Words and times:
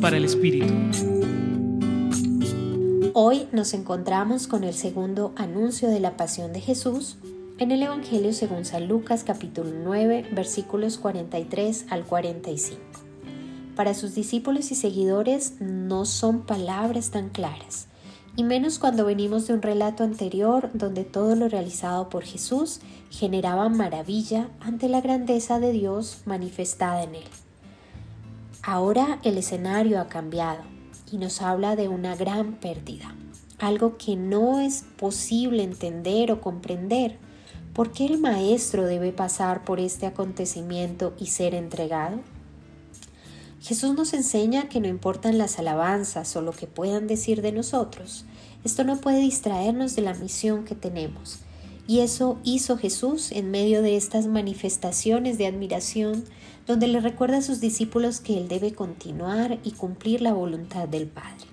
Para 0.00 0.16
el 0.16 0.24
Espíritu. 0.24 0.72
Hoy 3.12 3.46
nos 3.52 3.74
encontramos 3.74 4.46
con 4.46 4.64
el 4.64 4.72
segundo 4.72 5.32
anuncio 5.36 5.90
de 5.90 6.00
la 6.00 6.16
pasión 6.16 6.54
de 6.54 6.60
Jesús 6.60 7.18
en 7.58 7.70
el 7.70 7.82
Evangelio 7.82 8.32
según 8.32 8.64
San 8.64 8.88
Lucas 8.88 9.24
capítulo 9.24 9.70
9 9.84 10.30
versículos 10.32 10.96
43 10.96 11.84
al 11.90 12.04
45. 12.04 12.80
Para 13.76 13.92
sus 13.92 14.14
discípulos 14.14 14.72
y 14.72 14.74
seguidores 14.74 15.60
no 15.60 16.06
son 16.06 16.46
palabras 16.46 17.10
tan 17.10 17.28
claras, 17.28 17.88
y 18.34 18.44
menos 18.44 18.78
cuando 18.78 19.04
venimos 19.04 19.46
de 19.46 19.52
un 19.52 19.62
relato 19.62 20.02
anterior 20.02 20.70
donde 20.72 21.04
todo 21.04 21.36
lo 21.36 21.48
realizado 21.48 22.08
por 22.08 22.24
Jesús 22.24 22.80
generaba 23.10 23.68
maravilla 23.68 24.48
ante 24.60 24.88
la 24.88 25.02
grandeza 25.02 25.60
de 25.60 25.72
Dios 25.72 26.22
manifestada 26.24 27.02
en 27.04 27.16
él. 27.16 27.28
Ahora 28.64 29.18
el 29.24 29.38
escenario 29.38 30.00
ha 30.00 30.08
cambiado 30.08 30.62
y 31.10 31.18
nos 31.18 31.42
habla 31.42 31.74
de 31.74 31.88
una 31.88 32.14
gran 32.14 32.54
pérdida, 32.54 33.12
algo 33.58 33.98
que 33.98 34.14
no 34.14 34.60
es 34.60 34.84
posible 34.96 35.64
entender 35.64 36.30
o 36.30 36.40
comprender. 36.40 37.18
¿Por 37.74 37.90
qué 37.90 38.06
el 38.06 38.18
maestro 38.18 38.86
debe 38.86 39.10
pasar 39.10 39.64
por 39.64 39.80
este 39.80 40.06
acontecimiento 40.06 41.12
y 41.18 41.26
ser 41.26 41.54
entregado? 41.56 42.20
Jesús 43.60 43.94
nos 43.94 44.12
enseña 44.12 44.68
que 44.68 44.78
no 44.78 44.86
importan 44.86 45.38
las 45.38 45.58
alabanzas 45.58 46.36
o 46.36 46.40
lo 46.40 46.52
que 46.52 46.68
puedan 46.68 47.08
decir 47.08 47.42
de 47.42 47.50
nosotros, 47.50 48.26
esto 48.64 48.84
no 48.84 48.96
puede 48.98 49.18
distraernos 49.18 49.96
de 49.96 50.02
la 50.02 50.14
misión 50.14 50.64
que 50.64 50.76
tenemos. 50.76 51.40
Y 51.86 52.00
eso 52.00 52.38
hizo 52.44 52.76
Jesús 52.78 53.32
en 53.32 53.50
medio 53.50 53.82
de 53.82 53.96
estas 53.96 54.26
manifestaciones 54.26 55.38
de 55.38 55.46
admiración, 55.46 56.24
donde 56.66 56.86
le 56.86 57.00
recuerda 57.00 57.38
a 57.38 57.42
sus 57.42 57.60
discípulos 57.60 58.20
que 58.20 58.38
Él 58.38 58.48
debe 58.48 58.72
continuar 58.72 59.58
y 59.64 59.72
cumplir 59.72 60.22
la 60.22 60.32
voluntad 60.32 60.88
del 60.88 61.08
Padre. 61.08 61.46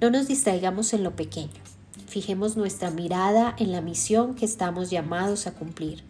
No 0.00 0.10
nos 0.10 0.28
distraigamos 0.28 0.92
en 0.92 1.02
lo 1.02 1.16
pequeño, 1.16 1.60
fijemos 2.06 2.56
nuestra 2.56 2.90
mirada 2.90 3.56
en 3.58 3.72
la 3.72 3.80
misión 3.80 4.34
que 4.34 4.44
estamos 4.44 4.90
llamados 4.90 5.46
a 5.46 5.54
cumplir 5.54 6.04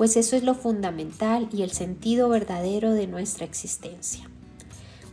pues 0.00 0.16
eso 0.16 0.34
es 0.34 0.44
lo 0.44 0.54
fundamental 0.54 1.50
y 1.52 1.60
el 1.60 1.72
sentido 1.72 2.30
verdadero 2.30 2.94
de 2.94 3.06
nuestra 3.06 3.44
existencia. 3.44 4.24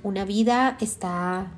Una 0.01 0.23
vida 0.23 0.77
está 0.79 1.51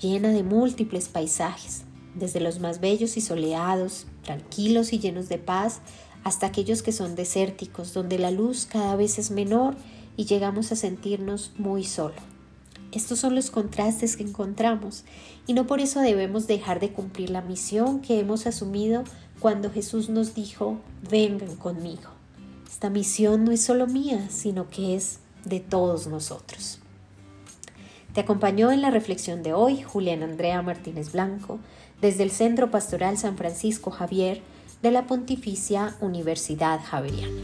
llena 0.00 0.30
de 0.30 0.42
múltiples 0.42 1.10
paisajes, 1.10 1.82
desde 2.14 2.40
los 2.40 2.60
más 2.60 2.80
bellos 2.80 3.16
y 3.16 3.20
soleados, 3.20 4.06
tranquilos 4.22 4.92
y 4.92 4.98
llenos 4.98 5.28
de 5.28 5.38
paz, 5.38 5.80
hasta 6.24 6.46
aquellos 6.46 6.82
que 6.82 6.92
son 6.92 7.14
desérticos, 7.14 7.94
donde 7.94 8.18
la 8.18 8.30
luz 8.30 8.66
cada 8.70 8.96
vez 8.96 9.18
es 9.18 9.30
menor 9.30 9.74
y 10.16 10.26
llegamos 10.26 10.72
a 10.72 10.76
sentirnos 10.76 11.52
muy 11.58 11.84
solos. 11.84 12.20
Estos 12.92 13.20
son 13.20 13.34
los 13.34 13.50
contrastes 13.50 14.16
que 14.16 14.22
encontramos 14.22 15.04
y 15.46 15.54
no 15.54 15.66
por 15.66 15.80
eso 15.80 16.00
debemos 16.00 16.46
dejar 16.46 16.78
de 16.78 16.92
cumplir 16.92 17.30
la 17.30 17.40
misión 17.40 18.00
que 18.00 18.20
hemos 18.20 18.46
asumido 18.46 19.04
cuando 19.40 19.70
Jesús 19.70 20.10
nos 20.10 20.34
dijo, 20.34 20.78
vengan 21.10 21.56
conmigo. 21.56 22.10
Esta 22.70 22.90
misión 22.90 23.44
no 23.44 23.50
es 23.50 23.62
solo 23.62 23.86
mía, 23.86 24.28
sino 24.30 24.68
que 24.68 24.94
es 24.94 25.20
de 25.44 25.60
todos 25.60 26.06
nosotros. 26.06 26.81
Te 28.12 28.20
acompañó 28.20 28.70
en 28.70 28.82
la 28.82 28.90
reflexión 28.90 29.42
de 29.42 29.54
hoy 29.54 29.82
Julián 29.82 30.22
Andrea 30.22 30.60
Martínez 30.62 31.12
Blanco 31.12 31.58
desde 32.00 32.24
el 32.24 32.30
Centro 32.30 32.70
Pastoral 32.70 33.16
San 33.16 33.36
Francisco 33.36 33.90
Javier 33.90 34.42
de 34.82 34.90
la 34.90 35.06
Pontificia 35.06 35.96
Universidad 36.00 36.80
Javeriana. 36.84 37.40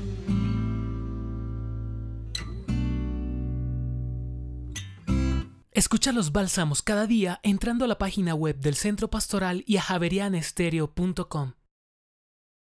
Escucha 5.73 6.11
los 6.11 6.33
bálsamos 6.33 6.83
cada 6.83 7.07
día 7.07 7.39
entrando 7.45 7.85
a 7.85 7.89
la 7.89 7.99
página 7.99 8.35
web 8.35 8.59
del 8.59 8.75
Centro 8.75 9.09
Pastoral 9.09 9.63
y 9.65 9.77
a 9.77 9.83
javerianestereo.com. 9.83 11.53